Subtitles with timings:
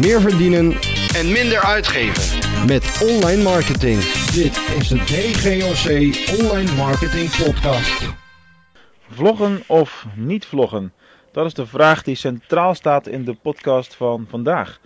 [0.00, 0.72] meer verdienen
[1.14, 2.38] en minder uitgeven.
[2.66, 3.98] met online marketing.
[4.32, 5.86] Dit is de DGOC
[6.40, 8.14] Online Marketing Podcast.
[9.08, 10.92] Vloggen of niet vloggen?
[11.32, 14.80] Dat is de vraag die centraal staat in de podcast van vandaag.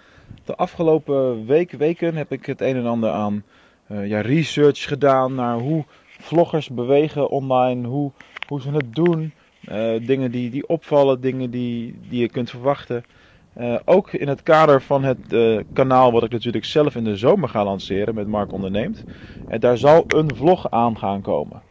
[0.45, 3.45] De afgelopen week, weken heb ik het een en ander aan
[3.87, 5.85] eh, ja, research gedaan naar hoe
[6.21, 8.12] vloggers bewegen online, hoe,
[8.49, 9.33] hoe ze het doen,
[9.65, 13.05] eh, dingen die, die opvallen, dingen die, die je kunt verwachten.
[13.55, 17.17] Eh, ook in het kader van het eh, kanaal wat ik natuurlijk zelf in de
[17.17, 19.04] zomer ga lanceren met Mark Onderneemt.
[19.46, 21.63] En daar zal een vlog aan gaan komen.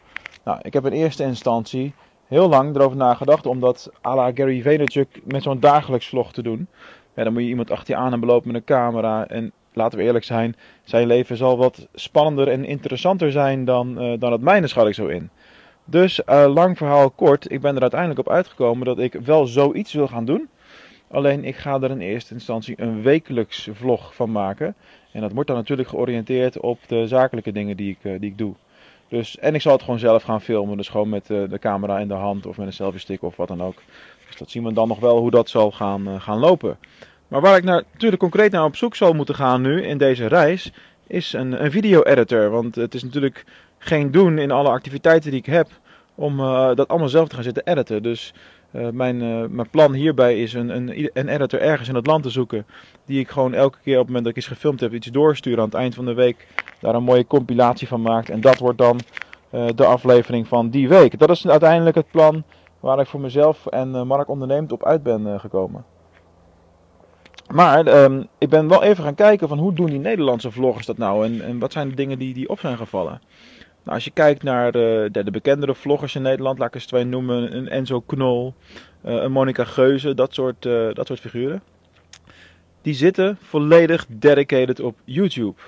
[0.43, 1.93] Nou, ik heb in eerste instantie
[2.27, 6.41] heel lang erover nagedacht om dat à la Gary Vaynerchuk met zo'n dagelijks vlog te
[6.41, 6.67] doen.
[7.15, 9.27] Ja, dan moet je iemand achter je aan en belopen met een camera.
[9.27, 14.19] En laten we eerlijk zijn, zijn leven zal wat spannender en interessanter zijn dan, eh,
[14.19, 15.29] dan het mijne, schat ik zo in.
[15.85, 20.07] Dus lang verhaal kort, ik ben er uiteindelijk op uitgekomen dat ik wel zoiets wil
[20.07, 20.49] gaan doen.
[21.13, 24.75] Alleen ik ga er in eerste instantie een wekelijks vlog van maken.
[25.11, 28.37] En dat wordt dan natuurlijk georiënteerd op de zakelijke dingen die ik, eh, die ik
[28.37, 28.53] doe.
[29.07, 30.77] Dus, en ik zal het gewoon zelf gaan filmen.
[30.77, 33.35] Dus gewoon met eh, de camera in de hand of met een selfie stick of
[33.35, 33.81] wat dan ook.
[34.27, 36.77] Dus dat zien we dan nog wel hoe dat zal gaan, eh, gaan lopen.
[37.27, 40.27] Maar waar ik naar, natuurlijk concreet naar op zoek zal moeten gaan nu in deze
[40.27, 40.71] reis,
[41.07, 42.49] is een, een video-editor.
[42.49, 43.45] Want het is natuurlijk
[43.77, 45.67] geen doen in alle activiteiten die ik heb
[46.15, 46.37] om
[46.75, 48.03] dat allemaal zelf te gaan zitten editen.
[48.03, 48.33] Dus
[48.73, 52.23] eh, mijn, eh, mijn plan hierbij is een, een, een editor ergens in het land
[52.23, 52.65] te zoeken.
[53.05, 55.57] Die ik gewoon elke keer op het moment dat ik iets gefilmd heb, iets doorstuur
[55.57, 56.47] aan het eind van de week.
[56.79, 58.29] Daar een mooie compilatie van maakt.
[58.29, 58.99] En dat wordt dan
[59.49, 61.19] eh, de aflevering van die week.
[61.19, 62.43] Dat is uiteindelijk het plan
[62.79, 65.85] waar ik voor mezelf en Mark onderneemt op uit ben gekomen.
[67.53, 70.97] Maar ehm, ik ben wel even gaan kijken van hoe doen die Nederlandse vloggers dat
[70.97, 73.21] nou en, en wat zijn de dingen die, die op zijn gevallen.
[73.83, 76.85] Nou, als je kijkt naar de, de, de bekendere vloggers in Nederland, laat ik eens
[76.85, 78.53] twee noemen, een Enzo Knol,
[79.01, 81.61] eh, een Monica Geuze, dat soort, eh, dat soort figuren.
[82.81, 85.61] Die zitten volledig dedicated op YouTube.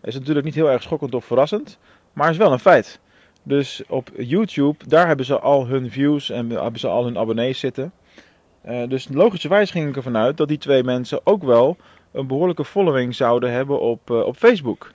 [0.00, 1.78] Dat is natuurlijk niet heel erg schokkend of verrassend,
[2.12, 3.00] maar is wel een feit.
[3.42, 7.58] Dus op YouTube, daar hebben ze al hun views en hebben ze al hun abonnees
[7.58, 7.92] zitten.
[8.62, 11.76] Eh, dus logischerwijs ging ik ervan uit dat die twee mensen ook wel
[12.12, 14.90] een behoorlijke following zouden hebben op, eh, op Facebook.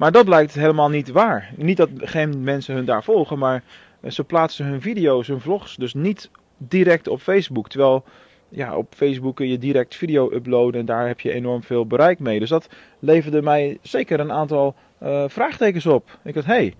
[0.00, 1.52] Maar dat blijkt helemaal niet waar.
[1.56, 3.62] Niet dat geen mensen hun daar volgen, maar
[4.00, 7.68] eh, ze plaatsen hun video's, hun vlogs, dus niet direct op Facebook.
[7.68, 8.04] Terwijl
[8.48, 12.18] ja, op Facebook kun je direct video uploaden en daar heb je enorm veel bereik
[12.18, 12.38] mee.
[12.38, 12.68] Dus dat
[12.98, 16.18] leverde mij zeker een aantal eh, vraagtekens op.
[16.24, 16.74] Ik dacht, hé, hey,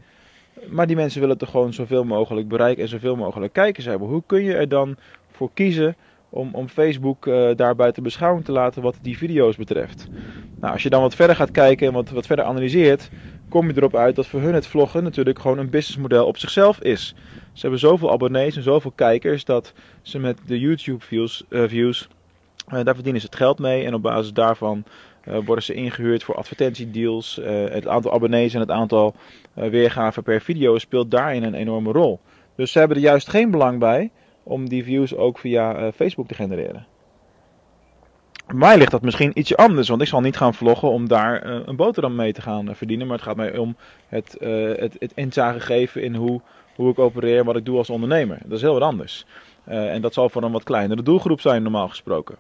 [0.68, 4.08] maar die mensen willen toch gewoon zoveel mogelijk bereik en zoveel mogelijk kijkers hebben.
[4.08, 4.96] Hoe kun je er dan
[5.30, 5.96] voor kiezen
[6.28, 10.08] om, om Facebook eh, daar buiten beschouwing te laten wat die video's betreft?
[10.60, 13.10] Nou, als je dan wat verder gaat kijken en wat, wat verder analyseert,
[13.48, 16.80] kom je erop uit dat voor hun het vloggen natuurlijk gewoon een businessmodel op zichzelf
[16.80, 17.14] is.
[17.52, 19.72] Ze hebben zoveel abonnees en zoveel kijkers dat
[20.02, 22.08] ze met de YouTube views, eh, views
[22.66, 23.84] eh, daar verdienen ze het geld mee.
[23.84, 24.84] En op basis daarvan
[25.24, 27.40] eh, worden ze ingehuurd voor advertentiedeals.
[27.44, 29.14] Het aantal abonnees en het aantal
[29.54, 32.20] weergaven per video speelt daarin een enorme rol.
[32.56, 34.10] Dus ze hebben er juist geen belang bij
[34.42, 36.86] om die views ook via Facebook te genereren.
[38.52, 41.58] Mij ligt dat misschien ietsje anders, want ik zal niet gaan vloggen om daar eh,
[41.64, 43.06] een boterham mee te gaan eh, verdienen.
[43.06, 43.76] Maar het gaat mij om
[44.08, 46.40] het, eh, het, het inzage geven in hoe,
[46.74, 48.38] hoe ik opereer, wat ik doe als ondernemer.
[48.44, 49.26] Dat is heel wat anders.
[49.64, 52.36] En dat zal voor een wat kleinere doelgroep zijn, normaal gesproken.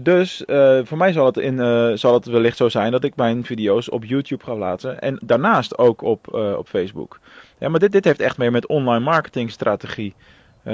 [0.00, 0.42] Dus
[0.82, 1.58] voor mij zal het, in,
[1.98, 5.00] zal wellicht zo zijn dat ik mijn video's op YouTube ga laten.
[5.00, 7.20] En daarnaast ook op, op Facebook.
[7.58, 10.14] Ja, maar dit, dit heeft echt meer met online marketingstrategie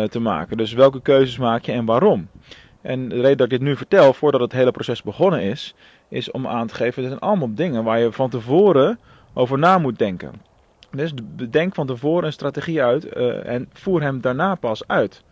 [0.09, 0.57] te maken.
[0.57, 2.29] Dus welke keuzes maak je en waarom?
[2.87, 5.75] En de reden dat ik dit nu vertel, voordat het hele proces begonnen is,
[6.09, 8.99] is om aan te geven: dit zijn allemaal dingen waar je van tevoren
[9.35, 10.33] over na moet denken.
[10.91, 15.23] Dus bedenk van tevoren een strategie uit eh, en voer hem daarna pas uit.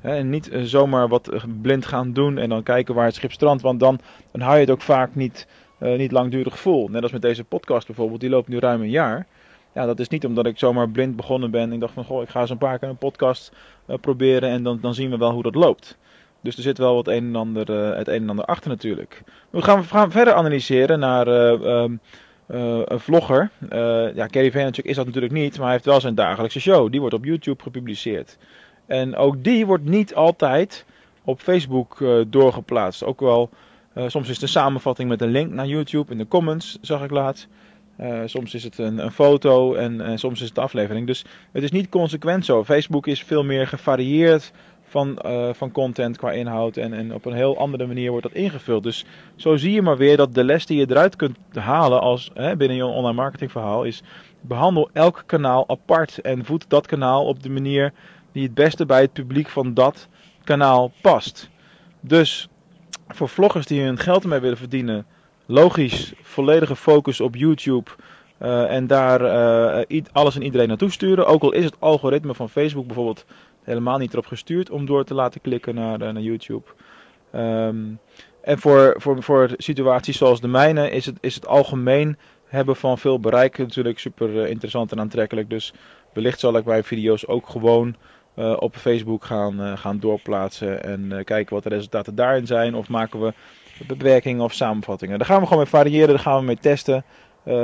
[0.00, 3.32] En niet eh, zomaar wat eh, blind gaan doen en dan kijken waar het schip
[3.32, 4.00] strandt, want dan,
[4.30, 5.46] dan hou je het ook vaak niet,
[5.78, 6.88] niet langdurig vol.
[6.88, 9.26] Net als met deze podcast bijvoorbeeld, die loopt nu ruim een jaar.
[9.74, 11.72] Ja, dat is niet omdat ik zomaar blind begonnen ben.
[11.72, 13.52] Ik dacht van, goh, ik ga eens een paar keer een podcast
[14.00, 15.98] proberen en dan, dan zien we wel hoe dat loopt.
[16.42, 19.22] Dus er zit wel wat een en ander, eh, het een en ander achter natuurlijk.
[19.50, 21.96] We gaan, we gaan verder analyseren naar eh, ehm,
[22.46, 23.50] eh, een vlogger.
[24.14, 26.90] Ja, Gary Vaynerchuk is dat natuurlijk niet, maar hij heeft wel zijn dagelijkse show.
[26.90, 28.38] Die wordt op YouTube gepubliceerd.
[28.86, 30.84] En ook die wordt niet altijd
[31.24, 33.04] op Facebook doorgeplaatst.
[33.04, 33.50] Ook wel,
[34.06, 37.10] soms is het een samenvatting met een link naar YouTube in de comments, zag ik
[37.10, 37.48] laatst.
[38.24, 41.06] Soms is het een, een foto en, en soms is het aflevering.
[41.06, 42.64] Dus het is niet consequent zo.
[42.64, 44.52] Facebook is veel meer gevarieerd
[44.90, 46.76] van, eh, van content qua inhoud.
[46.76, 48.82] En, en op een heel andere manier wordt dat ingevuld.
[48.82, 49.04] Dus
[49.36, 52.56] zo zie je maar weer dat de les die je eruit kunt halen als, hè,
[52.56, 54.02] binnen je online marketing verhaal is...
[54.42, 57.92] Behandel elk kanaal apart en voed dat kanaal op de manier
[58.32, 60.08] die het beste bij het publiek van dat
[60.44, 61.50] kanaal past.
[62.00, 62.48] Dus
[63.08, 65.06] voor vloggers die hun geld ermee willen verdienen,
[65.46, 67.90] logisch, volledige focus op YouTube.
[68.38, 71.26] eh, en daar eh, alles en iedereen naartoe sturen.
[71.26, 73.24] Ook al is het algoritme van Facebook bijvoorbeeld
[73.62, 76.66] helemaal niet erop gestuurd om door te laten klikken naar, eh, naar YouTube.
[77.30, 77.84] Ehm,
[78.42, 82.16] en voor, voor, voor situaties zoals de mijne is het, is het algemeen
[82.46, 85.50] hebben van veel bereik natuurlijk super eh, interessant en aantrekkelijk.
[85.50, 85.72] Dus
[86.12, 87.96] wellicht zal ik mijn video's ook gewoon
[88.34, 92.74] eh, op Facebook gaan, gaan doorplaatsen en kijken wat de resultaten daarin zijn.
[92.74, 93.32] Of maken we
[93.86, 95.18] beperkingen of samenvattingen.
[95.18, 97.04] Daar gaan we gewoon mee variëren, daar gaan we mee testen.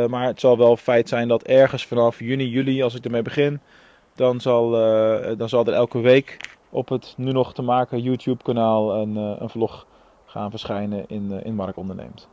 [0.08, 3.60] Maar het zal wel feit zijn dat ergens vanaf juni, juli, als ik ermee begin,
[4.16, 8.42] dan zal, eh, dan zal er elke week op het nu nog te maken YouTube
[8.42, 9.86] kanaal een, eh, een vlog
[10.24, 12.28] gaan verschijnen in, eh, in Mark Onderneemt.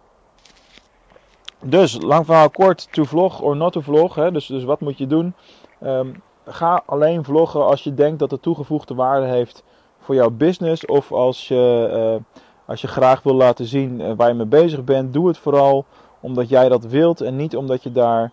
[1.59, 4.15] Dus, lang verhaal kort, to vlog or not to vlog.
[4.15, 4.31] Hè?
[4.31, 5.33] Dus, dus wat moet je doen?
[5.80, 6.07] Ehm,
[6.45, 9.63] ga alleen vloggen als je denkt dat het toegevoegde waarde heeft
[10.00, 10.85] voor jouw business.
[10.85, 12.21] Of als je,
[12.65, 15.13] als je graag wil laten zien waar je mee bezig bent.
[15.13, 15.85] Doe het vooral
[16.19, 18.31] omdat jij dat wilt en niet omdat je daar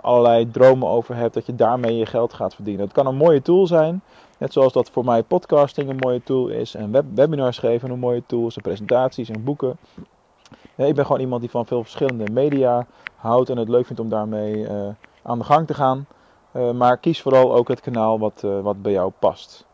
[0.00, 1.34] allerlei dromen over hebt.
[1.34, 2.84] Dat je daarmee je geld gaat verdienen.
[2.84, 4.02] Het kan een mooie tool zijn.
[4.38, 6.74] Net zoals dat voor mij podcasting een mooie tool is.
[6.74, 9.76] En web webinars geven een mooie tool presentaties en boeken.
[10.76, 12.86] Ja, ik ben gewoon iemand die van veel verschillende media
[13.16, 14.88] houdt en het leuk vindt om daarmee eh,
[15.22, 16.06] aan de gang te gaan.
[16.52, 19.66] Eh, maar kies vooral ook het kanaal wat, eh, wat bij jou past.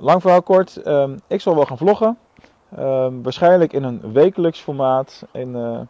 [0.00, 2.18] Lang verhaal kort, ehm, ik zal wel gaan vloggen.
[2.76, 5.26] Ehm, waarschijnlijk in een wekelijks formaat.
[5.32, 5.80] Eh,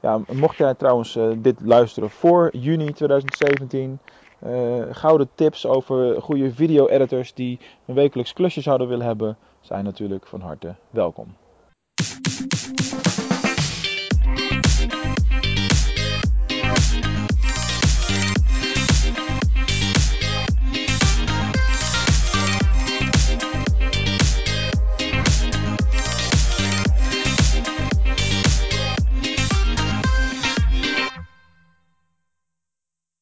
[0.00, 3.98] ja, mocht jij trouwens eh, dit luisteren voor juni 2017,
[4.38, 10.26] eh, gouden tips over goede video-editors die een wekelijks klusje zouden willen hebben, zijn natuurlijk
[10.26, 11.34] van harte welkom.